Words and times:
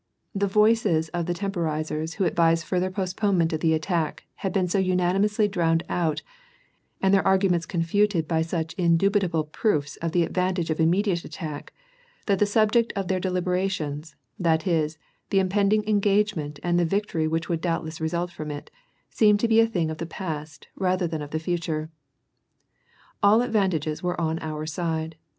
The 0.33 0.47
voices 0.47 1.09
of 1.09 1.27
the 1.27 1.33
temporizers 1.35 2.15
who 2.15 2.23
advised 2.23 2.63
further 2.65 2.89
postponement 2.89 3.53
of 3.53 3.59
the 3.59 3.75
attack 3.75 4.23
had 4.37 4.51
been 4.51 4.67
so 4.67 4.79
unanimously 4.79 5.47
drowned 5.47 5.83
out 5.89 6.23
and 7.03 7.13
their 7.13 7.23
arguments 7.23 7.67
confuted 7.67 8.27
by 8.27 8.41
such 8.41 8.73
indubitable 8.79 9.43
proofs 9.43 9.97
of 9.97 10.11
the 10.11 10.23
advantage 10.23 10.71
of 10.71 10.79
immediate 10.79 11.23
attack, 11.23 11.71
that 12.25 12.39
the 12.39 12.47
subject 12.47 12.91
of 12.95 13.09
their 13.09 13.19
delib 13.19 13.43
erations— 13.43 14.15
that 14.49 14.65
is, 14.65 14.97
the 15.29 15.37
impending 15.37 15.87
engagement 15.87 16.59
and 16.63 16.79
the 16.79 16.83
victory 16.83 17.27
which 17.27 17.47
would 17.47 17.61
doubtless 17.61 18.01
result 18.01 18.31
from 18.31 18.49
it,— 18.49 18.71
seemed 19.11 19.39
to 19.41 19.47
be 19.47 19.59
a 19.59 19.67
thing 19.67 19.91
of 19.91 19.99
the 19.99 20.07
past 20.07 20.67
rather 20.75 21.05
than 21.05 21.21
of 21.21 21.29
the 21.29 21.37
future. 21.37 21.91
All 23.21 23.37
the 23.37 23.45
advantages 23.45 24.01
were 24.01 24.19
on 24.19 24.39
our 24.39 24.65
side. 24.65 25.15